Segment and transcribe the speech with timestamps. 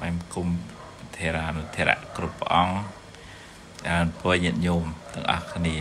[0.00, 0.48] ថ្វាយគុំ
[1.16, 2.76] ធេរានុធរៈគ្រប់ព្រះអង្គ
[3.88, 5.76] អរពុញាតិញោមទាំងអស់គ្នា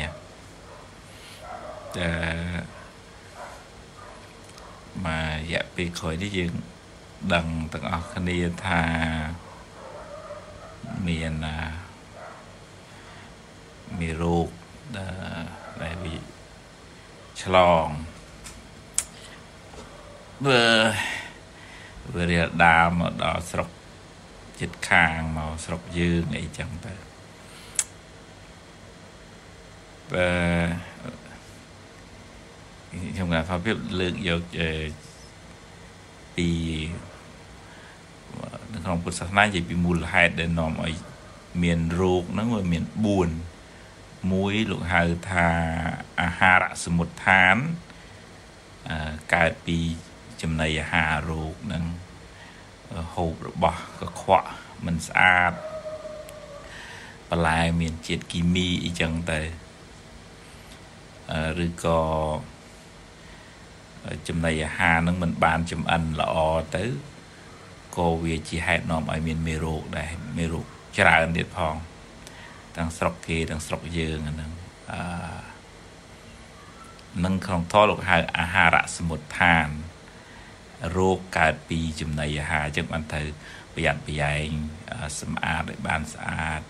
[1.98, 2.12] តែ
[5.06, 6.54] មករយៈពេលក្រោយនេះយើង
[7.34, 8.82] ដឹងទាំងអស់គ្នាថា
[11.08, 11.34] មាន
[14.00, 14.50] មានរោគ
[15.82, 16.18] ដែលវា
[17.42, 17.56] ឆ្ល
[17.86, 17.88] ង
[20.46, 20.62] បើ
[22.14, 23.70] វារៀលដាមមកដល់ស្រុក
[24.62, 26.94] ចិត្តខាងមកស្រុកយើងអីចឹងទៅ
[30.12, 30.28] បើ
[33.14, 34.42] ខ្ញុំគាត់ថាវាលើកយក
[36.36, 36.50] ពី
[38.74, 40.94] នៅក្នុងពុទ្ធសាសនានិយាយពីមូលហេតុដែលនាំឲ្យ
[41.64, 42.84] មានរោគហ្នឹងវាមាន
[43.58, 45.02] 4មួយលោកហៅ
[45.32, 45.48] ថា
[46.22, 47.56] អាហារសមុទ្ឋាន
[49.34, 49.78] កើតពី
[50.42, 51.84] ចំណីអាហាររោគហ្នឹង
[53.14, 54.50] ហូបរបស់កខ្វក់
[54.86, 55.54] មិនស្អាត
[57.30, 59.42] បន្លែមានជាតិគីមីអីចឹងទៅ
[61.66, 62.02] ឬក៏
[64.28, 66.36] ចំណីអាហារនឹងមិនបានចំអិនល្អ
[66.76, 66.86] ទៅ
[67.98, 70.66] ក៏វាជាហេតុនាំឲ្យមានមេរោគដែរមេរោគ
[70.98, 71.76] ច្រើនទៀតផង
[72.76, 74.52] ទាំងស្រុកគេទាំងស្រុកយើងហ្នឹង
[74.92, 75.02] អឺ
[77.26, 79.68] នឹងក្នុងធម៌លោកហៅអាហារសមុទ្ឋាន
[80.98, 83.22] រោគកើតពីចំណីអាហារអញ្ចឹងបានទៅ
[83.74, 84.48] ប្រយ័ត្នប្រយែង
[85.22, 86.62] សម្អាតឲ្យបានស្អាត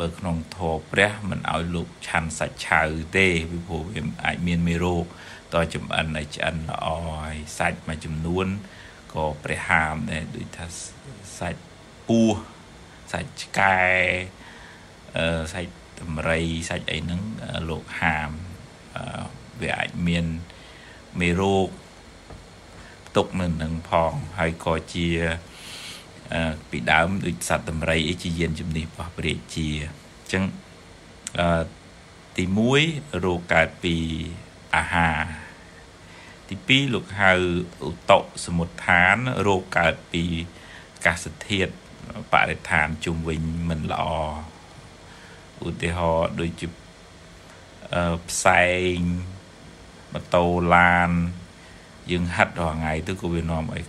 [0.00, 2.82] បើក្នុងធម៌ព្រះមិនឲ្យលោកឆាន់សាច់ឆៅ
[3.16, 5.04] ទេពីព្រោះវាអាចមានមេរោគ
[5.52, 6.86] តចំអិនឲ្យឆ្អិនល្អ
[7.22, 8.46] ហើយសាច់មួយចំនួន
[9.14, 10.66] ក៏ព្រះហាមដែរដូចថា
[11.38, 11.62] សាច់
[12.08, 12.32] ពោះ
[13.12, 13.80] សាច់ឆ្កែ
[15.16, 16.38] អឺសាច់តម្រៃ
[16.70, 17.22] សាច់អីហ្នឹង
[17.68, 18.30] លោកហាម
[19.60, 20.26] វាអាចមាន
[21.20, 25.08] មេរោគផ្ទុកនៅនឹងផងហើយក៏ជា
[26.70, 30.44] ពីដើមដូចសត្វតម្រៃអីជាយានជំនិះរបស់ព្រះរាជាអញ្ចឹង
[31.38, 31.62] អឺ
[32.36, 32.44] ទី
[32.84, 33.96] 1រោគកើតពី
[34.76, 35.22] អាហារ
[36.48, 36.56] ទី
[36.86, 37.32] 2លោកហៅ
[37.88, 39.16] ឧតុសមុទ្ឋាន
[39.46, 40.24] រោគកើតពី
[41.06, 41.72] កាសធាតុ
[42.32, 44.04] បរិស្ថានជុំវិញមិនល្អ
[45.66, 46.66] ឧទាហរណ៍ដូចជា
[47.94, 48.98] អឺផ្សែង
[50.12, 50.44] ម៉ូតូ
[50.74, 51.10] ឡាន
[52.10, 53.84] យើងហាត់រាល់ថ្ងៃទៅក៏វានាំឲ្យ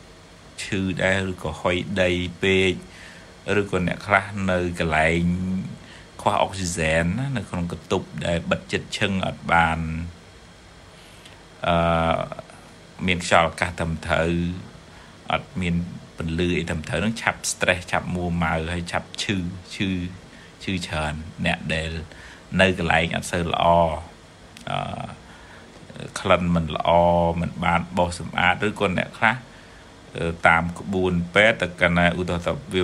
[0.64, 2.12] ឈឺដែរឬក៏ហុយដី
[2.42, 2.74] ពេក
[3.60, 5.22] ឬក៏អ្នកខ្លះនៅកន្លែង
[6.22, 9.80] ខ្វះអុកស៊ីហ្សែនណានៅក្នុងកន្ទប់ដែលបិទចិត្តឈឹងអត់បាន
[11.68, 12.20] អឺ
[13.08, 14.32] មានខ្យល់អាកាសត្រឹមត្រូវ
[15.32, 15.76] អត់មាន
[16.18, 19.38] ពន្លឺអីត្រឹមត្រូវនឹងឆាប់ stress ឆាប់មួម៉ៅហើយឆាប់ឈឺ
[19.76, 19.90] ឈឺ
[20.64, 21.14] ឈឺច្រើន
[21.46, 21.92] អ្នកដែល
[22.62, 23.66] នៅកន្លែងអត់សូវល្អ
[24.70, 24.78] អឺ
[26.20, 26.90] ក្លិនមិនល្អ
[27.42, 29.36] មិនបានបោសសម្អាតឬក៏អ្នកខ្លះ
[30.48, 32.84] តាមក្បួនពេទ្យតែកណ្ណាឧទាហរណ៍ថាវា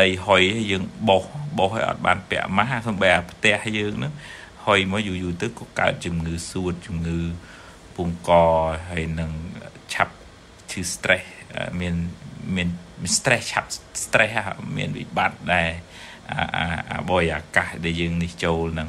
[0.00, 1.24] ដីហុយយើងបោស
[1.58, 4.12] បោសឲ្យអត់បានពាក់ម៉ាស់សំបីអាផ្ទះយើងហ្នឹង
[4.64, 7.20] ហុយមកយូរយូរទៅក៏កើតជំងឺសួតជំងឺ
[7.96, 8.30] ពងក
[8.90, 9.30] ហើយនឹង
[9.92, 10.14] ឆាប់
[10.70, 11.24] ឈឺ stress
[11.80, 11.94] មាន
[12.56, 12.68] មាន
[13.16, 13.70] stress ឆាប់
[14.04, 14.32] stress
[14.76, 15.70] មានវិបត្តិដែរ
[16.30, 18.88] អាអាបរិយាកាសដែលយើងនេះចូលនឹង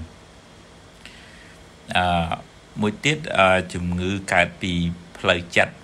[1.98, 2.06] អឺ
[2.82, 3.20] មួយទៀត
[3.74, 4.74] ជំងឺកើតពី
[5.18, 5.76] ផ្លូវចិត្ត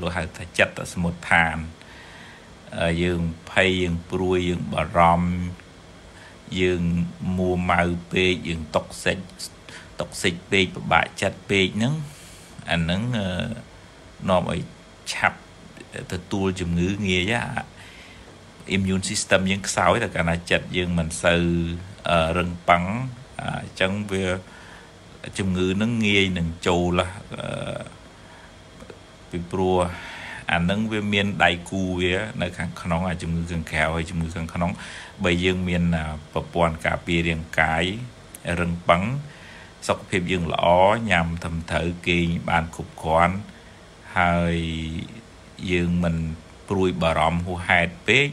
[0.00, 1.56] លោកហៅថាចិត្តសមុទ្ឋាន
[3.02, 5.32] យើងភ័យយើងព្រួយយើងបារម្ភ
[6.60, 6.82] យើង
[7.36, 9.18] មួម៉ៅពេកយើងតុកសិច
[10.00, 11.94] តុកសិចពេកពិបាកចិត្តពេកហ្នឹង
[12.70, 13.00] អាហ្នឹង
[14.28, 14.60] នាំឲ្យ
[15.12, 15.38] ឆាប់
[16.12, 17.44] ទទួលជំងឺងាយអា
[18.76, 21.42] immune system យើងខ្សោយតែកាលណាចិត្តយើងមិនសូវ
[22.38, 22.84] រឹងប៉ឹង
[23.40, 24.24] អញ្ចឹងវា
[25.38, 27.00] ជំងឺនឹងងាយនឹងចូល
[29.30, 29.76] ពីព្រោះ
[30.52, 34.70] អានឹងវាមានដៃគូវានៅខាងក្នុងអាជំងឺខាងក្រៅហើយជំងឺខាងក្នុង
[35.24, 35.82] បើយើងមាន
[36.32, 37.84] ប្រព័ន្ធការពាររាងកាយ
[38.60, 39.02] រឹងប៉ឹង
[39.88, 40.66] សុខភាពយើងល្អ
[41.10, 43.36] ញ៉ាំត្រឹមត្រូវគេងបានគ្រប់គ្រាន់
[44.18, 44.56] ហើយ
[45.70, 46.16] យើងមិន
[46.68, 48.28] ព្រួយបារម្ភហួសហេតុពេក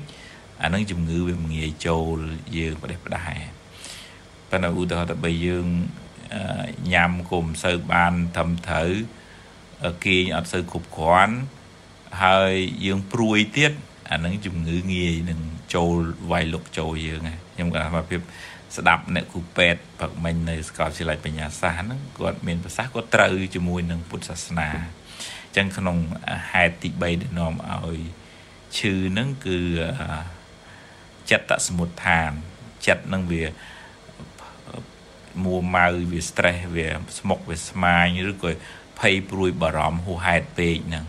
[0.62, 2.18] អានឹងជំងឺវាងាយចូល
[2.58, 3.44] យើងប្រទេសផ្ដាស់
[4.50, 5.68] ប៉ុន្តែឧទាហរណ៍ថាបើយើង
[6.94, 8.92] ញ៉ាំក៏មិនសូវបានត្រឹមត្រូវ
[10.06, 11.36] គេងអត់សូវគ្រប់គ្រាន់
[12.24, 12.54] ហើយ
[12.86, 13.74] យើងព្រួយទៀត
[14.12, 15.40] អានឹងជំងឺងាយនឹង
[15.76, 15.96] ចូល
[16.31, 17.22] វាយលុកចូលយើង
[17.54, 18.22] ខ្ញុំគាត់ថាភាព
[18.78, 25.98] ស្ដាប់អ្នកគ្រូពេទ្យព្រឹកមិញនៅសាកលវិទ្យាល័យបញ្ញាសាស្ត្រហ្នឹងគាត់មានប្រសាសន៍គាត់ត្រូវជាមួយនឹងពុទ្ធសាសនាអញ្ចឹងក្នុង
[26.52, 28.00] ហេតុទី3ដែលនាំឲ្យ
[28.78, 29.60] ឈឺហ្នឹងគឺ
[31.32, 32.32] ចិត្តសមុទ្ឋាន
[32.88, 33.44] ចិត្តហ្នឹងវា
[35.44, 36.88] មួម៉ៅវា stress វា
[37.20, 38.52] ស្មុកវាស្មាញឬក៏
[39.00, 41.06] ភ័យព្រួយបារម្ភហួសហេតុពេកហ្នឹង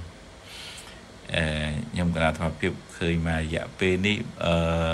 [1.34, 4.90] អអឺខ្ញុំគណៈធម្មភាពឃើញមករយៈពេលនេះអឺ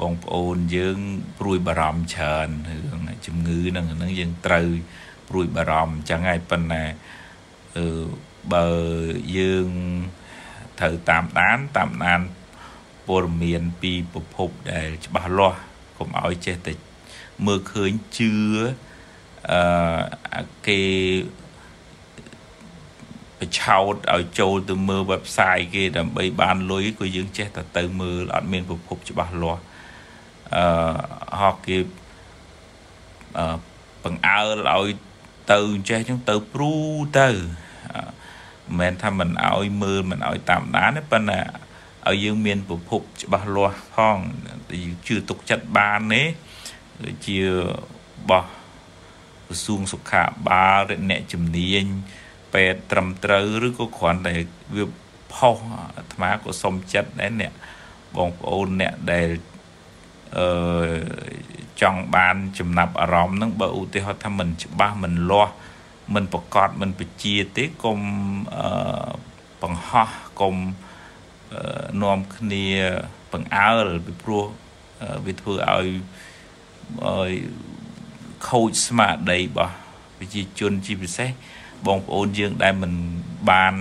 [0.00, 0.98] បងប្អូនយើង
[1.38, 4.68] ព្រួយបារម្ភច្រើនរឿងជំងឺហ្នឹងហ្នឹងយើងត្រូវ
[5.28, 6.84] ព្រួយបារម្ភអញ្ចឹងហើយប៉ុន្តែ
[7.76, 8.04] អឺ
[8.52, 8.68] បើ
[9.38, 9.68] យើង
[10.80, 12.20] ត្រូវតាមដានតាមដាន
[13.08, 15.60] ព័ត៌មានពីប្រភពដែលច្បាស់លាស់
[15.98, 16.72] កុំឲ្យចេះតែ
[17.46, 18.32] មើលឃើញជឿ
[19.50, 20.80] អឺគេ
[23.38, 29.62] បញ្ឆោតឲ្យចូលទៅមើល website គេដើម្បីបានលុយក៏យើងចេះតែទៅមើលអត់មានប្រភពច្បាស់លាស់
[30.56, 30.64] អឺ
[31.40, 31.78] ហោះគេ
[33.38, 33.56] អឺ
[34.04, 34.88] បង្អើលឲ្យ
[35.52, 36.72] ទៅចេះចឹងទៅព្រូ
[37.18, 37.36] ទៅមិ
[38.74, 41.40] នមែនថាមិនឲ្យមើលមិនឲ្យតាមដានទេប៉ុន្តែ
[42.08, 44.18] ឲ្យយើងមានប្រភពច្បាស់លាស់ផង
[45.06, 46.22] ជឿទុកចិត្តបានទេ
[47.26, 47.38] ជា
[48.30, 48.44] បោះ
[49.46, 51.84] ក្រសួងសុខាភិបាលឬអ្នកជំនាញ
[52.52, 54.34] ពេទ្យត្រឹមត្រូវឬក៏គ្រាន់តែ
[54.74, 54.84] វា
[55.34, 55.56] ផុស
[55.96, 57.52] អាត្មាក៏សុំចិត្តដែរអ្នក
[58.16, 59.28] បងប្អូនអ្នកដែល
[60.36, 60.46] អឺ
[61.80, 65.54] ចង់បានចំណាប់អារម្មណ៍ហ្នឹងបើឧទាហរណ៍ថាមិនច្បាស់មិនលាស់
[66.14, 67.98] មិនប្រកាសមិនបជាទេកុំ
[68.56, 69.10] អឺ
[69.62, 70.10] បង្ហោះ
[70.40, 70.56] កុំ
[72.02, 72.66] នាំគ្នា
[73.32, 74.44] បង្អើលពីព្រោះ
[75.26, 75.88] វាធ្វើឲ្យឲ្យ
[78.48, 79.74] ខូចស្មារតីរបស់
[80.18, 81.30] ប្រជាជនជាពិសេស
[81.86, 82.92] បងប្អូនយើងដែលមិន
[83.50, 83.74] បាន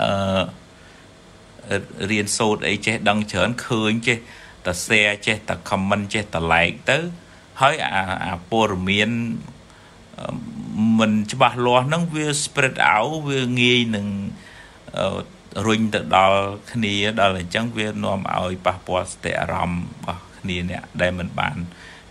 [0.00, 1.78] អឺ
[2.10, 4.18] រៀនសូត្រអីចេះដឹងច្រើនឃើញចេះ
[4.66, 6.98] តែ share ចេះតែ comment ចេះតែ like ទៅ
[7.60, 9.10] ហើយអាអាព័ត៌មាន
[10.98, 14.06] មិនច្បាស់លាស់ហ្នឹងវា spread out វាងាយនឹង
[15.66, 16.40] រុញទៅដល់
[16.72, 21.56] គ្នាដល់អញ្ចឹងវានាំឲ្យប៉ះពាល់សតិអារម្មណ៍របស់ គ្នាអ្នកដែលមិនបាន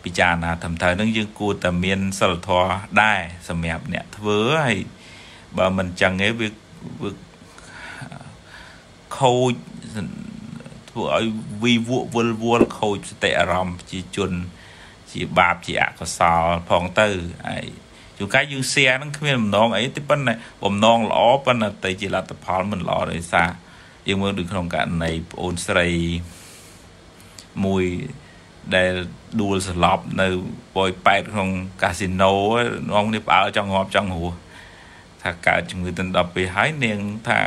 [0.03, 2.69] ពិចារណាត្រឹមត្រូវនឹងយើងគួរតែមានសិលធម៌
[3.01, 4.77] ដែរសម្រាប់អ្នកធ្វើហើយ
[5.57, 6.49] បើមិនចឹងទេវា
[7.01, 7.11] វា
[9.17, 9.53] ខូច
[10.89, 11.25] ធ្វើឲ្យ
[11.63, 14.31] វីវក់វល់វល់ខូចសតិអារម្មណ៍ប្រជាជន
[15.11, 17.07] ជាបាបជាអកុសលផងទៅ
[17.47, 17.65] ហើយ
[18.17, 20.33] ជួនកាលយើង share ហ្នឹងគ្មានបំណងអីទេប៉ុន្តែ
[20.63, 23.49] បំណងល្អប៉ុន្តែទៅជាលទ្ធផលមិនល្អដោយសារ
[24.07, 25.87] យើងមើលដូចក្នុងករណីប្អូនស្រី
[27.65, 27.85] មួយ
[28.75, 28.91] ដែល
[29.41, 30.27] ដួលសន្លប់នៅ
[30.75, 31.49] បយប៉ែតក្នុង
[31.81, 32.33] កាស៊ីណូ
[32.91, 34.35] នាំគ្នាផ្អើលចង់ងាប់ចង់រស់
[35.21, 37.39] ថាកើតជំងឺទន្ទឹមពេលហើយនាងថា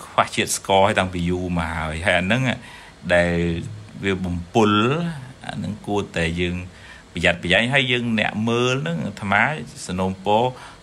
[0.00, 2.42] ខ្វះជាតិស្ករឲ្យតាំងពីយូរមកហើយហើយអាហ្នឹង
[3.14, 3.34] ដែល
[4.04, 4.70] វាបំពុល
[5.46, 6.56] អាហ្នឹងគួរតែយើង
[7.12, 9.42] ប្រយ័ត្នប្រយែងហើយយើងអ្នកមើលហ្នឹងអាត្មា
[9.86, 10.38] សនំពោ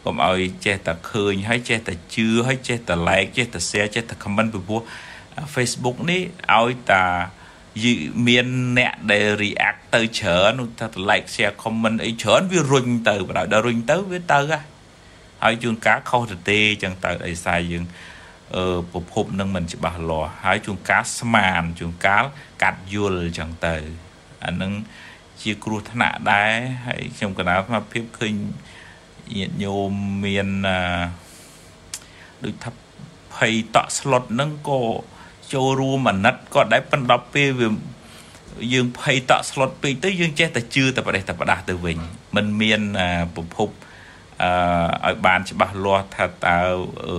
[0.05, 4.81] កុំឲ្យចេះតែឃើញហើយចេះតែជឿហើយចេះតែ like ចេះតែ share ចេះតែ comment ពីព្រោះ
[5.53, 6.21] Facebook នេះ
[6.57, 7.05] ឲ្យតា
[8.27, 8.47] មាន
[8.77, 14.61] អ្នកដែល react ទៅ ច្រើនថា like share comment អីច្រើនវារុញទៅបើដល់រុញទៅវាទៅហ่ะ
[15.43, 17.83] ហើយជួនកាលខុសទៅទេចឹងទៅអីសាយយើង
[18.55, 22.23] អឺប្រភពនឹងមិនច្បាស់លាស់ហើយជួនកាលស្មានជួនកាល
[22.63, 23.75] កាត់យល់ចឹងទៅ
[24.45, 24.71] អានឹង
[25.41, 26.53] ជាគ្រោះថ្នាក់ដែរ
[26.87, 28.33] ហើយខ្ញុំកណាស្មារភាពឃើញ
[29.37, 29.91] ញាតិញោម
[30.25, 30.47] មាន
[32.43, 32.71] ដូចថា
[33.35, 34.81] ភ័យតក់ស្លុតហ្នឹងក៏
[35.53, 37.67] ចូលរួមអាណិតក៏ដែរប៉ុន្តែពេលវា
[38.73, 41.97] យើងភ័យតក់ស្លុតពេកទៅយើងចេះតែជឿតែប្រទេសតែផ្ដាស់ទៅវិញ
[42.35, 42.81] มันមាន
[43.35, 43.69] ប្រភព
[44.43, 44.51] អឺ
[45.05, 46.59] ឲ្យបានច្បាស់លាស់ថាតើ
[47.07, 47.17] អឺ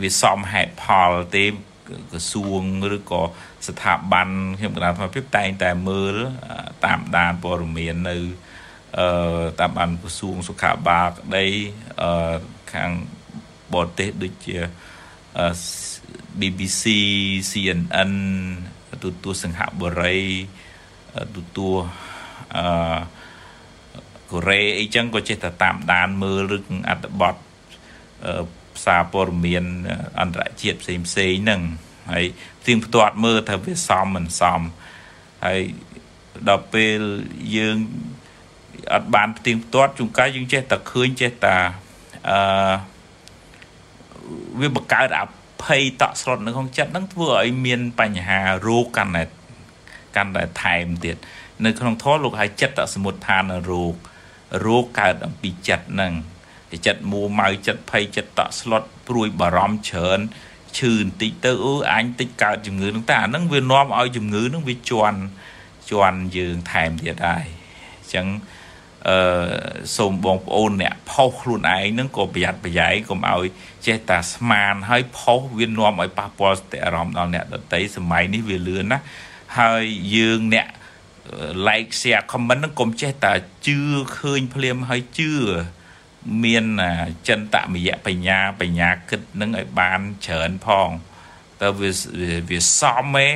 [0.00, 2.62] វាសមហេតុផលទេក្រសួង
[2.96, 3.22] ឬក៏
[3.68, 6.16] ស្ថាប័នខ្ញុំកណ្ដាលធម្មភាពតែងតែមើល
[6.84, 8.16] តាមដានព័ត៌មាននៅ
[8.98, 11.46] អឺតាមបានក្រសួងសុខាភិបាលក្តី
[12.02, 12.36] អឺ
[12.72, 12.90] ខាង
[13.74, 14.56] បរទេសដូចជា
[16.40, 16.82] BBC
[17.50, 18.12] CNN
[19.02, 20.18] ទូទួសង្ហបុរី
[21.34, 21.68] ទូទួ
[22.56, 22.98] អឺ
[24.30, 27.34] កូរ៉េអីចឹងក៏ចេះតែតាមដានមើលរឿងអត្ថបទ
[28.76, 29.64] ផ្សារព័ត៌មាន
[30.20, 31.62] អន្តរជាតិផ្សេងផ្សេងហ្នឹង
[32.12, 32.26] ហើយ
[32.66, 34.60] ទៀងផ្ទាត់មើលថាវាសមមិនសម
[35.44, 35.60] ហើយ
[36.48, 37.00] ដល់ពេល
[37.56, 37.76] យើង
[38.94, 41.56] អត់បានផ្ទៀងផ្ទាត់ជួនកាលយើងចេះតែឃើញចេះតែ
[42.30, 42.38] អឺ
[44.60, 45.24] វាបង្កើតអា
[45.62, 49.24] ភ័យតក់ស្លុតនៅក្នុងចិត្តហ្នឹងធ្វើឲ្យមានបញ្ហារោគកាន់តែ
[50.16, 51.16] កាន់តែថែមទៀត
[51.64, 53.94] នៅក្នុងធម៌លោកហៅចិត្តសមុទ្ឋានរោគ
[54.66, 56.14] រោគកើតអំពីចិត្តហ្នឹង
[56.86, 60.20] ចិត្តមួម៉ៅចិត្តភ័យចិត្តតក់ស្លុតព្រួយបារម្ភច្រើន
[60.78, 65.18] ឈឺបន្តិចទៅអឺអញតិចកើតជំងឺហ្នឹងតែអាហ្នឹងវានាំឲ្យជំងឺហ្នឹងវាជន់
[65.90, 67.46] ជន់យើងថែមទៀតហើយ
[68.00, 68.26] អញ្ចឹង
[69.08, 69.18] អឺ
[69.96, 73.44] សូមបងប្អូនអ្នកផុសខ្លួនឯងហ្នឹងក៏ប្រយ័ត្នប្រយែងកុំឲ្យ
[73.86, 78.98] ចេះតែស្មានហើយផុសវានាំឲ្យប៉ះពាល់សតិអារម្មណ៍ដល់អ្នកដទៃសម័យនេះវាលឿនណា
[79.58, 79.84] ហើយ
[80.16, 80.68] យើងអ្នក
[81.66, 83.32] like share comment ហ្នឹងកុំចេះតែ
[83.66, 83.78] ជឿ
[84.18, 85.32] ឃើញភ្លាមហើយជឿ
[86.44, 86.64] មាន
[87.28, 90.88] ចិនតមយៈបញ្ញាបញ្ញាគិតនឹងឲ្យបានច្រើនផង
[91.62, 91.90] តើវា
[92.50, 92.82] វាស
[93.14, 93.28] មឯ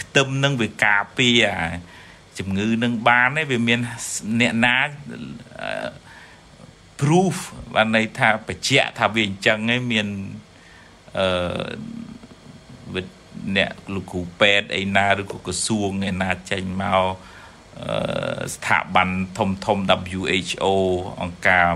[0.00, 1.46] ខ្ទឹមនឹងវាការពារ
[2.40, 3.78] ជំងឺនឹងបានទេវាមាន
[4.40, 4.76] អ្នកណា
[7.00, 7.34] proof
[7.74, 10.06] បានន័យថាបញ្ជាក់ថាវាអញ្ចឹងឯងមាន
[11.18, 13.02] អឺ
[13.56, 17.02] អ្នកលោកគ្រូពេទ្យអីណាឬក៏ក្រសួងឯណាចេញមក
[18.54, 19.78] ស្ថាប័នធំធំ
[20.18, 20.66] WHO
[21.22, 21.68] អង្គការ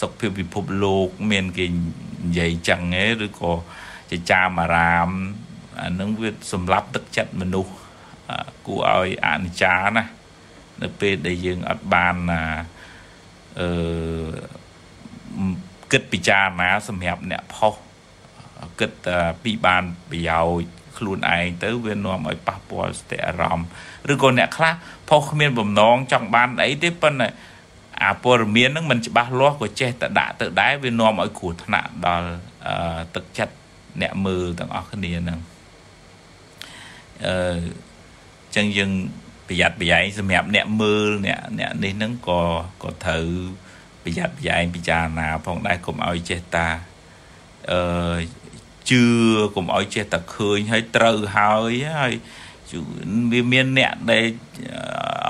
[0.00, 3.52] សុខភាពពិភពលោកមានគេនិយាយចឹងឯងឬក៏
[4.10, 5.08] ជាចាមអារាម
[5.80, 7.72] អានឹងវាសម្លាប់ទឹកចិត្តមនុស្ស
[8.66, 10.04] គួរឲ្យអនិច្ចាណា
[10.82, 12.14] នៅពេលដែលយើងអត់បាន
[13.60, 13.68] អឺ
[15.92, 17.74] គិតពិចារណាសម្រាប់អ្នកផុស
[18.80, 18.92] គិត
[19.42, 20.68] ពីបានប្រយោជន៍
[20.98, 23.68] ខ្លួនឯងទៅវានាំឲ្យប៉ះពាល់ស្ទះអារម្មណ៍
[24.12, 24.72] ឬក៏អ្នកខ្លះ
[25.08, 27.28] ផុសគ្មានបំណងចង់បានអីទេប៉ុន្តែ
[28.04, 32.28] អាព័ត៌មានហ្នឹងมันច្បាស់លាស់ក៏ចេះតែដាក់ទៅដែរវានាំឲ្យគ្រោះថ្នាក់ដល់
[33.14, 33.54] ទឹកចិត្ត
[34.02, 35.40] អ្នកមើលទាំងអស់គ្នាហ្នឹង
[37.26, 37.36] អឺ
[38.56, 38.92] ចឹងយើង
[39.48, 42.40] ប្រយ័ត្នប្រយែងសម្រាប់អ្នកមើលអ្នកអ្នកនេះហ្នឹងក៏
[42.82, 43.26] ក៏ត្រូវ
[44.04, 46.68] ប្រយ័ត្នប្រយែងពិចារណាផងដែរកុំឲ្យចេះតា
[47.70, 48.16] អឺ
[48.90, 49.04] ជឿ
[49.54, 52.12] កុំឲ្យចេះតែឃើញហើយត្រូវហើយហើយ
[53.32, 54.24] វាមានអ្នកដែល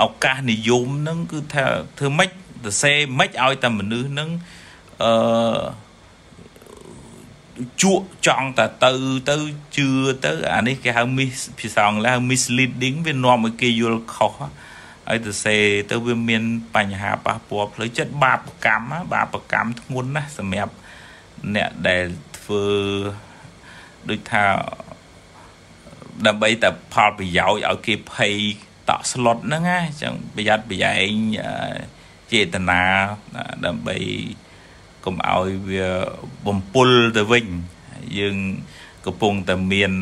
[0.02, 1.64] ឱកាសនិយមហ្នឹងគឺថា
[1.98, 2.30] ធ្វើម៉េច
[2.64, 4.30] ទៅសេម៉េចឲ្យតែមនុស្សហ្នឹង
[5.02, 5.12] អឺ
[7.82, 8.92] ជក់ចង់តែទៅ
[9.30, 9.36] ទៅ
[9.76, 9.88] ជឿ
[10.24, 14.32] ទៅអានេះគេហៅ miss ភាសាអង់គ្លេស misleading វានាំឲ្យគេយល់ខុស
[15.08, 15.56] ហើយទៅសេ
[15.90, 16.42] ទៅវាមាន
[16.76, 20.74] បញ្ហាប៉ះពាល់ផ្លូវចិត្តបាបកម្មបាបកម្មធ្ងន់ណាស់សម្រាប់
[21.54, 22.04] អ្នកដែល
[22.38, 22.64] ធ្វើ
[24.08, 24.44] ដូចថា
[26.26, 28.34] ដើម្បីតែផលប្រយោជន៍ឲ្យគេភ័យ
[28.88, 31.10] តក់ស្លុតហ្នឹងណាចឹងប្រយ័ត្នប្រយែង
[32.32, 32.82] ចេតនា
[33.66, 33.96] ដើម្បី
[35.06, 35.88] កុំឲ្យវា
[36.46, 37.46] បំពុលទៅវិញ
[38.18, 38.36] យើង
[39.06, 39.92] កំពុងតែមាន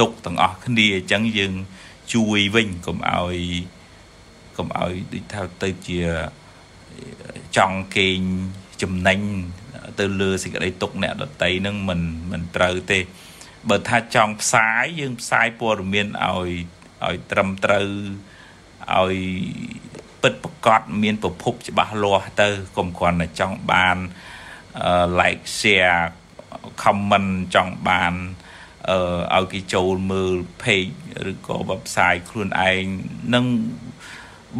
[0.00, 1.52] ទុកទាំងអស់គ្នាអញ្ចឹងយើង
[2.14, 3.38] ជួយវិញកុំឲ្យ
[4.56, 6.00] កុំឲ្យដូចថាទៅជា
[7.56, 8.20] ចង់កេង
[8.82, 9.20] ចំណេញ
[9.98, 12.00] ទៅលើសេចក្តីទុកអ្នកដតីនឹងមិន
[12.30, 12.98] មិនត្រូវទេ
[13.68, 16.50] បើថាចង់ផ្សាយយើងផ្សាយព័ត៌មានឲ្យ
[17.06, 17.88] ឲ្យត្រឹមត្រូវ
[18.96, 19.16] ឲ្យ
[20.22, 23.96] ពិតប្រកបមានប្រភពច្បាស់លាស់ទៅកុំគ្រាន់តែចង់បាន
[25.20, 26.00] like share
[26.82, 28.14] comment ចង់បាន
[28.90, 30.92] អឺឲ្យគេចូលមើល page
[31.30, 32.84] ឬក៏ website ខ្លួនឯង
[33.34, 33.44] នឹង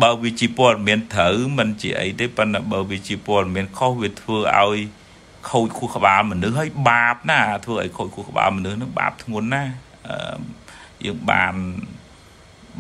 [0.03, 4.79] បើវាជាព័ត៌មានត្រូវមិនជាអីទេប៉ុន្តែបើវាជាព័ត៌មានខុសវាធ្វើឲ្យ
[5.51, 9.65] ខូចខួរក្បាលមនុស្សហើយបាបណាធ្វើឲ្យខូចខួរក្បាលមនុស្សនឹងបាបធ្ងន់ណា
[11.05, 11.55] យើងបាន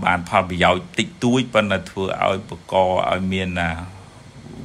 [0.05, 2.75] បានផលប្រយោជន៍តិចតួចប៉ុន្តែធ្វើឲ្យបក
[3.11, 3.71] ឲ្យមានណា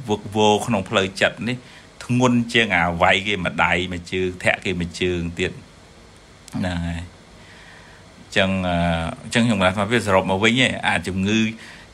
[0.08, 1.56] វឹកវរក្នុងផ្លូវចិត្តនេះ
[2.04, 5.52] ធ្ងន់ជាងអាវាយគេមួយដៃមួយជើងធាក់គេមួយជើងទៀត
[6.56, 7.02] ហ្នឹងហើយ
[8.20, 8.50] អញ្ចឹង
[9.22, 11.40] អញ្ចឹងខ្ញុំថាវាសរុបមកវិញឯអាជំងឺ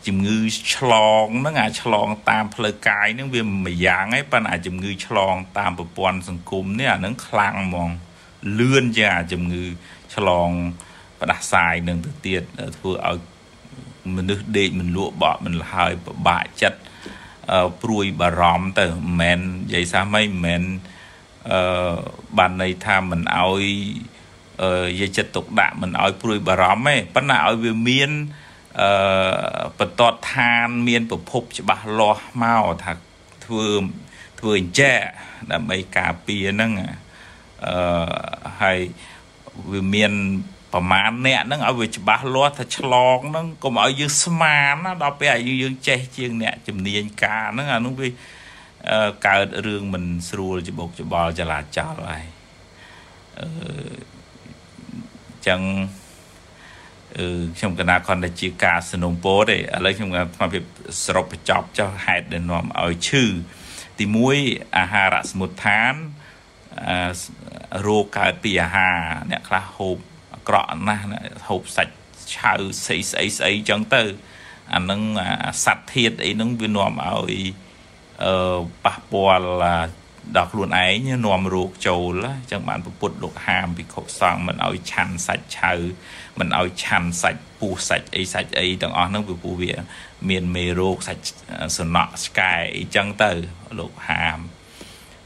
[0.06, 0.38] ជំងឺ
[0.74, 0.92] ឆ្ល
[1.24, 7.90] ងហ្នឹងអាឆ្លងតាមផ្លូវកាយហ្នឹងវាមួយយ៉ាងឯងប៉ុន្តែអាជំងឺឆ្លងតាមប្រព័ន្ធសង្គមនេះអាហ្នឹងខ្លាំងហ្មង
[8.58, 9.64] លឿនជាងអាជំងឺ
[10.14, 10.50] ឆ្លង
[11.20, 12.42] ផ្ដាសាយនឹងទៅទៀត
[12.78, 13.18] ធ្វើឲ្យ
[14.16, 16.80] មនុស្សដេកមិនលក់បក់មិនលហើយពិបាកចិត្ត
[17.82, 20.62] ព្រួយបារម្ភទៅមិនមែននិយាយសាមិនមែន
[21.50, 21.94] អឺ
[22.38, 23.62] បានន័យថាមិនអោយ
[25.00, 28.10] យាយចិត្តទុកដាក់មិនអោយព្រួយបារម្ភទេប៉ុន្តែឲ្យវាមាន
[28.80, 28.90] អឺ
[29.78, 30.02] បន្ត
[30.32, 32.92] ឋានមានប្រភពច្បាស់លាស់មកថា
[33.44, 33.66] ធ្វើ
[34.40, 34.96] ធ្វើអញ្ចេះ
[35.52, 36.86] ដើម្បីការពារហ្នឹងអឺ
[38.60, 38.78] ហើយ
[39.70, 40.12] វាមាន
[40.72, 48.08] ប្រមាណអ្នកហ្នឹងឲ្យវាច្បាស់លាស់ថាឆ្លងហ្នឹងកុំឲ្យយើងស្មានណាដល់ពេលឲ្យយើងចេះជាងអ្នកជំនាញការហ្នឹងអានោះវា
[49.26, 52.26] កើតរឿងមិនស្រួលច្បុកច្បល់ចលាចលហើយ
[53.38, 53.48] អឺ
[55.46, 55.60] ចឹង
[57.18, 60.60] អឺខ្ញុំកណាគ្រាន់តែជាការสนុំពោទេឥឡូវខ្ញុំថាវា
[61.04, 63.24] សរុបបញ្ចប់ចុះហេតុដែលនាំឲ្យឈឺ
[63.98, 64.04] ទី
[64.40, 65.94] 1អាហារសមុទ្ឋាន
[66.88, 68.98] អឺរោគកើតពីអាហារ
[69.30, 70.09] អ្នកខ្លះហូបអា
[70.50, 71.04] ក្រក់ណាស់
[71.48, 71.94] ហូបសាច់
[72.34, 72.54] ឆៅ
[72.84, 74.02] ស្អីស្អីស្អីចឹងទៅ
[74.74, 75.02] អានឹង
[75.64, 77.34] សត្វធាតអីហ្នឹងវានាំឲ្យ
[78.24, 79.48] អឺប៉ះពាល់
[80.36, 85.72] ដល់ខ្លួនឯងនាំរោគចូលអញ្ចឹងបានពុទ្ធលោកហាមភិក្ខុសង្ឃមិនឲ្យឆាន់សាច់ឆៅ
[86.38, 89.72] មិនឲ្យឆាន់សាច់ពោះសាច់អីសាច់អីទាំងអស់ហ្នឹងពីព្រោះវា
[90.30, 91.24] មានមេរោគសាច់
[91.78, 93.30] សំណក់ឆ្កែអីចឹងទៅ
[93.78, 94.38] លោកហាម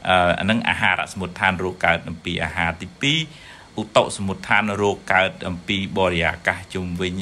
[0.09, 2.87] អឺអានឹងអាហារសមុទ្ឋានរោគកើតអំពីអាហារទី
[3.21, 3.44] 2
[3.81, 7.13] ឧតុសមុដ្ឋានរោគកើតអំពីបរិយាកាសជុំវិញ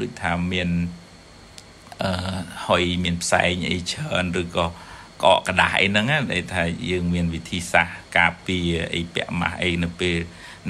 [0.00, 0.68] ដូចថាមាន
[2.02, 2.10] អឺ
[2.66, 4.70] ហើយមានផ្សែងអីច្រើនឬក៏ក
[5.24, 10.16] កកដាស់អីហ្នឹងណាដែលថាយើងមានវិធីសាស្ត្រការពារអីពាក់ម៉ាស់អីនៅពេល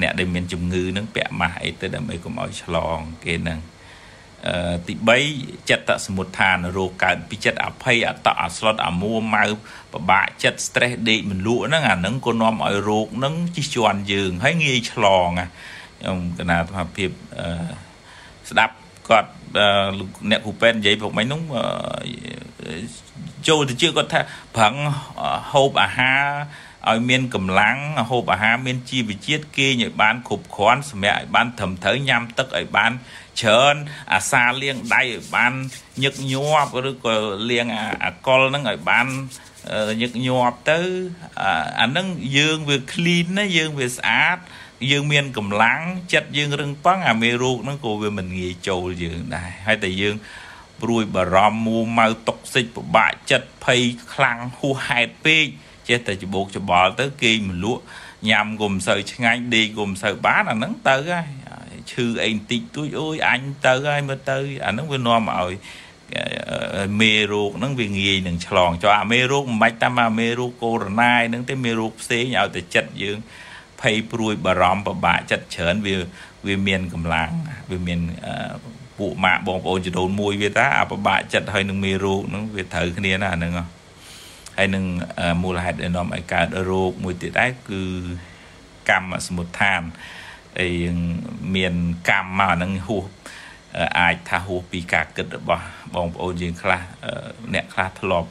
[0.01, 3.59] អ្នកដែលមានជំងឺហ្នឹងពាក់ម៉ាស់អីទៅដើម្បីកុំឲ្យឆ្លងគេហ្នឹង
[4.87, 4.93] ទី
[5.31, 9.45] 3ចិត្តសមុទ្ឋានរោគកើតពីចិត្តអភ័យអតអស្លុតអាមួម៉ៅ
[9.93, 17.47] ពិបាកចិត្ត stress ដេកមិនលក់ហ្នឹងអាហ្នឹងក៏នាំឲ្យរោគហ្នឹងជិះជាន់យើងហើយងាយឆ្លងខ្ញុំកណាថាភាពអឺ
[18.49, 18.75] ស្ដាប់
[19.09, 19.31] គាត់
[20.29, 21.41] អ្នកគ្រូពេទ្យនិយាយពួកមិញនោះ
[23.47, 24.21] ចូលទៅជឿគាត់ថា
[24.55, 24.73] ប្រឹង
[25.51, 26.23] ហូបអាហារ
[26.89, 27.77] ឲ្យមានកម្លាំង
[28.09, 32.91] ហូបអាហារមានជីវជាតិគេងឲ្យបានគ្រប់គ្រាន់សម្រាប់ឲ្យបានត្រឹមត្រូវញ៉ាំទឹកឲ្យបាន
[33.41, 33.75] ច្រើន
[34.13, 35.53] អាសាលាងដៃឲ្យបាន
[36.03, 37.15] ញឹកញាប់ឬក៏
[37.51, 37.67] លាង
[38.05, 39.07] អាកុលហ្នឹងឲ្យបាន
[40.01, 40.79] ញឹកញាប់ទៅ
[41.81, 44.37] អាហ្នឹងយើងវា clean ណាយើងវាស្អាត
[44.91, 45.81] យើងមានកម្លាំង
[46.13, 50.15] ចិត្តយើងរឹងប៉ឹងអាមេរោគហ្នឹងក៏វាមិនងាយចូលយើងដែរហើយតែយើង
[50.81, 53.81] ព្រួយបារម្ភមួម៉ៅតុកសិចពិបាកចិត្តភ័យ
[54.13, 55.45] ខ្លាំងហួសហេតុពេក
[55.87, 57.83] ចេះតែច្បោកច្បល់ទៅគេមលក់
[58.29, 61.38] ញ៉ាំក៏មិនសូវឆ្ងាញ់ដេកក៏មិនសូវបានអាហ្នឹងទៅហើយ
[61.91, 65.53] ឈឺអីបន្តិចទួចអូយអញទៅហើយមើលទៅអាហ្នឹងវានាំឲ្យ
[67.01, 73.17] មេរោគហ្នឹងវាងាយនឹងឆ្លងចុះអាមេរោគមិនបាច់តាមអាមេរោគកូវីដ -19 ហ្នឹងទេមេរោគផ្សេងឲ្យតែចិត្តយើង
[73.81, 75.95] ភ័យព្រួយបារម្ភពិបាកចិត្តច្រើនវា
[76.47, 77.31] វាមានកម្លាំង
[77.71, 77.99] វាមាន
[78.97, 83.53] ពួកម៉ាក់បងប្អូនចំនួនមួយវាថាអាពិបាកចិត្តហើយនឹងមេរោគហ្នឹងវាត្រូវគ្នាណាអាហ្នឹង
[84.57, 84.85] ហើយនឹង
[85.43, 87.81] មូលហេតុដែលនាំឲ្យកើតរោគមួយទៀតដែរគឺ
[88.89, 89.81] កម្មសមុទ្ឋាន
[90.57, 90.73] ហើយ
[91.55, 91.73] មាន
[92.09, 93.05] កម្មមកហ្នឹងហួស
[93.99, 95.65] អាចថាហួសពីការគិតរបស់
[95.95, 96.81] បងប្អូនយើងខ្លះ
[97.53, 98.29] អ្នកខ្លះធ្លាប់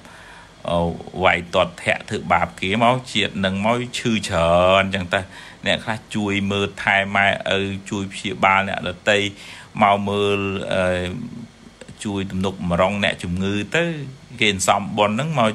[1.23, 5.21] វាយតតធាក់ធ្វើបាបគេមកជាតិនឹងមកឈឺច្រើនអញ្ចឹងទៅ
[5.67, 7.27] អ្នកខ្លះជួយមើលថែម៉ែ
[7.59, 7.61] ឪ
[7.91, 9.19] ជួយព្យាបាលអ្នកដតី
[9.83, 10.39] មកមើល
[12.05, 13.85] ជួយទំនុកម្រងអ្នកជំងឺទៅ
[14.41, 15.51] គេសំប៉ុនហ្នឹងមក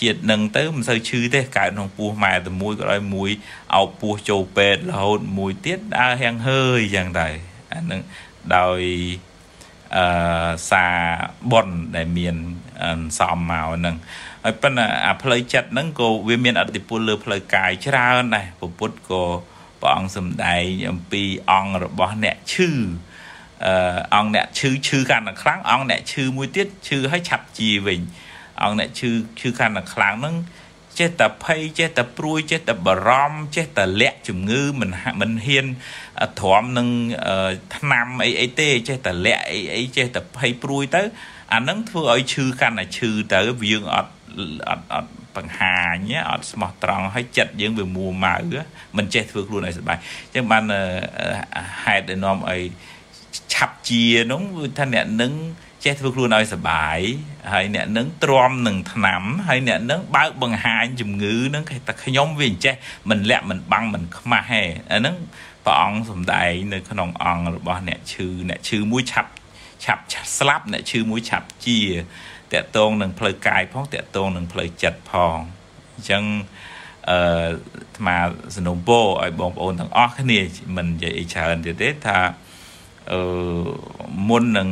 [0.00, 3.30] ជាតិនឹងទៅមិនសូវឈឺទេកើតក្នុងពោះម៉ែតែមួយក៏ដោយមួយ
[3.74, 7.28] អោបពោះចូលពេទ្យរហូតមួយទៀតដើរហៀងហើយអញ្ចឹងទៅ
[7.72, 8.00] អានឹង
[8.56, 8.80] ដោយ
[9.96, 10.86] អឺសា
[11.50, 12.36] ប៉ុនដែលមាន
[13.18, 13.96] សំមកហ្នឹង
[14.44, 18.46] ហើយប៉ុន្តែអាផ្លូវចិត្តហ្នឹងក៏វាមានអតិពលលើផ្លូវកាយច្រើនដែរ
[18.78, 19.22] ពុទ្ធក៏
[19.82, 22.70] ព្រះអង្គសំដែងអំពីអង្គរបស់អ្នកឈឺ
[23.64, 28.00] អឺអង្គអ្នកឈឺឈឺកាន់តែខ្លាំងអង្គអ្នកឈឺមួយទៀតឈឺឲ្យឆាប់ជាវិញ
[28.62, 30.36] អង្គអ្នកឈឺឈឺកាន់តែខ្លាំងហ្នឹង
[30.98, 34.90] ចេះតែភ័យចេះតែព្រួយចេះតែបារម្ភចេះតែលាក់ជំងឺមិន
[35.20, 35.66] មិនហ៊ាន
[36.40, 36.88] ទ្រាំនឹង
[37.76, 41.02] ថ្នាំអីអីទេចេះតែលាក់អីអីចេះតែភ័យព្រួយទៅ
[41.54, 43.40] អានឹងធ្វើឲ្យឈឺកាន់តែឈឺទៅ
[43.70, 44.12] យើងអត់
[44.68, 48.36] អត់អត់បង្ហាញអត់ស្មោះត្រង់ហើយចិត្តយើងវាមួម៉ៅ
[48.96, 50.64] មិនចេះធ្វើខ្លួនឲ្យសុបាយអញ្ចឹងបាន
[51.82, 52.60] ហេតុដែលនាំឲ្យ
[53.54, 54.42] ឆាប់ជានោះ
[54.78, 55.32] ថាអ្នកនឹង
[55.84, 56.98] ចេះធ្វើខ្លួនឲ្យសុបាយ
[57.52, 62.74] ហើយអ្នកនឹងទ្រាំនឹងថ្នាំហើយអ្នកនឹងបើកបង្ហាញជំងឺនឹងគេតែខ្ញុំវាអញ្ចេះ
[63.10, 64.62] មិនលាក់មិនបាំងមិនខ្មាស់ហេ
[64.92, 65.16] អាហ្នឹង
[65.64, 69.30] ព្រះអង្គសំដែងនៅក្នុងអង្គរបស់អ្នកឈឺអ្នកឈឺមួយឆាប់
[69.84, 70.02] ឆាប់
[70.38, 71.80] ស្លាប់អ្នកឈឺមួយឆាប់ជា
[72.52, 75.36] តកតងនឹងផ្លូវកាយផងតកតងនឹងផ្លូវចិត្តផង
[75.94, 76.24] អញ្ចឹង
[77.10, 77.18] អឺ
[77.76, 78.16] អាត្មា
[78.56, 80.40] สนុំពោឲ្យបងប្អូនទាំងអស់គ្នា
[80.76, 82.18] មិននិយាយអីច្រើនទៀតទេថា
[83.11, 83.21] អឺ
[84.29, 84.69] មុននឹង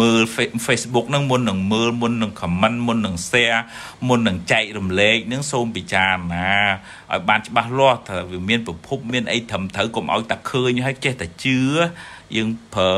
[0.00, 0.22] មើល
[0.66, 3.60] Facebook ហ្នឹងមុននឹងមើលមុននឹង comment មុននឹង share
[4.08, 6.50] មុននឹងចែករំលែកហ្នឹងសូមពិចារណា
[7.12, 11.60] ឲ្យបានច្បាស់លាស់ថាវាមានប្រភពមានអីត្រឹមត្រូវកុំឲ្យតែឃើញហើយចេះតែជឿ
[12.36, 12.92] យើងប្រើ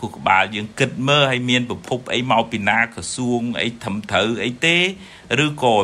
[0.00, 4.78] គូក្បាលយើងគិតមើលឲ្យមានប្រភពអីមកពីណាក្រសួងអីត្រឹមត្រូវអីទេ
[5.44, 5.74] ឬក៏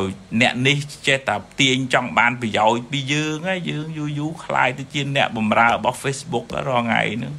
[0.41, 7.35] អ្នកនេះចេះតែទាញចង់បានប្រយោជន៍ពីយើងហើយយើងយូរយូរคล้ายទៅជាអ្នកបម្រើរបស់ Facebook រាល់ថ្ងៃហ្នឹង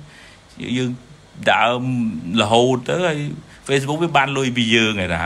[0.77, 0.89] យើង
[1.51, 1.81] ដើម
[2.41, 3.19] រហូតទៅហើយ
[3.67, 5.21] Facebook វាបានលុយពីយើងឯណា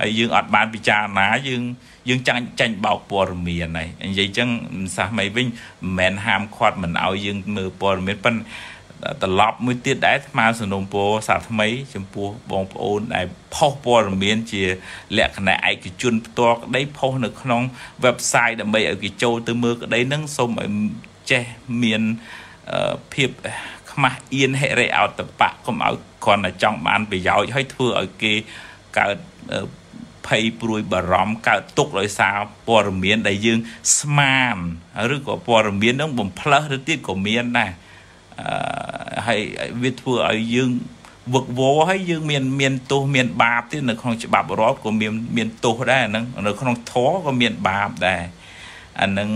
[0.00, 1.62] ហើយយើងអត់បានពិចារណាយើង
[2.08, 8.44] យើងចាញ់ចាញ់បោកព័ត៌មានហើយនិយាយចឹងមិនសះមិនវិញមិនមែនហាមឃាត់មិនឲ្យយើងមើលព័ត៌មានប៉ុន្តែ
[9.22, 14.62] ត្រឡប់មួយទៀតដែរស្មាសនុំពោសាថ្មី ចំពោះបងប្អូនដែលផុសព័ត៌មានជា
[15.18, 17.62] លក្ខណៈឯកជនផ្ទាល់ក្តីផុសនៅក្នុង
[18.04, 20.70] website ដើម្បីឲ្យគេចូលទៅមើលក្តីនឹងសូមឲ្យ
[21.30, 21.42] ចេះ
[21.82, 22.02] មាន
[23.14, 23.30] ភាព
[23.96, 28.32] ខ្មាស់អៀនហិរិអតបៈកុំឲ្យគ្រាន់តែចង់បានប្រយោជន៍ហើយធ្វើឲ្យគេ
[28.98, 29.16] កើត
[30.26, 33.58] ភ័យព្រួយបារម្ភកើតទុកដោយសារព័ត៌មានដែលយើង
[33.98, 34.56] ស្មាន
[35.14, 37.70] ឬក៏ព័ត៌មាននឹងបំផ្លើសទៅទៀតក៏មានដែរ
[39.26, 39.40] ហើយ
[39.82, 40.70] វាធ្វើឲ្យយើង
[41.34, 48.22] វឹកវរហើយយើងមានមានទោសមានបាបទៀតនៅក្នុងច្បាប់រដ្ឋក៏មានមានទោសដែរអាហ្នឹងនៅក្នុងធម៌ក៏មានបាបដែរ
[49.00, 49.30] អាហ្នឹង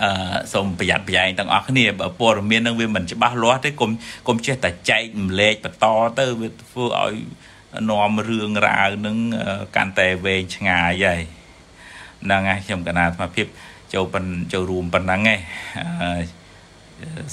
[0.00, 3.90] អឺសូមប្រយ័ត្នប្រយែងទាំងអស់គ្នាបើព័ត៌មាននឹងវាមិនច្បាស់លាស់ទេកុំ
[4.28, 5.86] កុំចេះតែចែករំលែកបន្ត
[6.18, 7.14] ទៅវាធ្វើឲ្យ
[7.90, 9.16] នាំរឿងរ៉ាវនឹង
[9.76, 11.20] កាន់តែវែងឆ្ងាយហើយ
[12.24, 13.46] ហ្នឹងហើយខ្ញុំកណាអាត្មាភាព
[13.94, 15.40] ចូលប៉ុនចូលរួមប៉ុណ្ណឹងឯង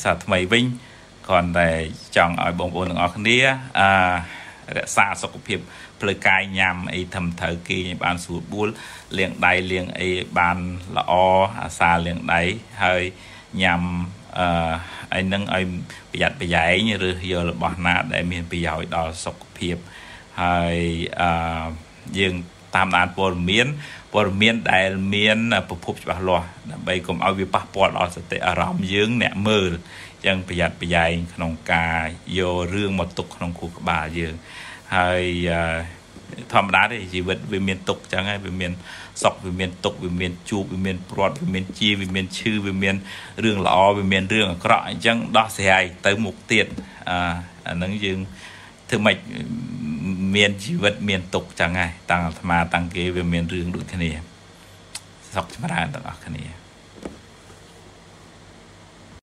[0.03, 0.65] សាថ្មីវិញ
[1.27, 1.69] គ្រាន់តែ
[2.15, 3.37] ចង់ឲ្យបងប្អូនទាំងអស់គ្នា
[3.79, 3.89] អឺ
[4.77, 5.59] រក្សាសុខភាព
[5.99, 8.69] ផ្លូវកាយញ៉ាំអីធំត្រូវគេឲ្យបានស្រួលបួល
[9.17, 10.57] លាងដៃលាងអីបាន
[10.97, 11.13] ល្អ
[11.61, 12.41] អាសាលាងដៃ
[12.83, 13.03] ហើយ
[13.61, 13.81] ញ៉ាំ
[14.39, 14.73] អឺ
[15.13, 15.63] អីនឹងឲ្យ
[16.11, 19.77] ប្រយ័ត្នប្រយែងឬយករបស់ណាដែលមានប្រយោជន៍ដល់សុខភាព
[20.41, 20.77] ហើយ
[21.21, 21.67] អឺ
[22.19, 22.35] យើង
[22.75, 23.67] តាមដានព័ត៌មាន
[24.13, 25.37] ព័ត៌មានដែលមាន
[25.69, 29.71] ប្រភពច្បាស់លាស់ដើម្បីកុំឲ្យវាប៉ះពាល់ដល់សតិអារម្មណ៍យើងអ្នកមើល
[30.25, 31.99] ចឹងប្រយ័ត្នប្រយែងក្នុងការ
[32.37, 34.33] យករឿងមកទុកក្នុងខួរក្បាលយើង
[34.95, 35.23] ហើយ
[36.53, 38.71] ធម្មតាទេជីវិតវាមានទុកចឹងហើយវាមាន
[39.23, 42.95] សុខវាមានទុកវាមានជួបវាមានព្រាត់វាមានជាវាមានឈឺវាមាន
[43.43, 46.67] រឿងល្អវាមានរឿងអាក្រក់អញ្ចឹងដោះស្រាយទៅមុខទៀត
[47.09, 47.17] អា
[47.67, 48.19] អានឹងយើង
[48.89, 49.17] ធ្វើម៉េច
[50.35, 54.09] មានជីវិតមានទុកចឹងហើយតាំងអាត្មាតាំងគេវាមានរឿងដូចគ្នា
[55.33, 56.58] សុខចម្រើនទាំងអស់គ្នា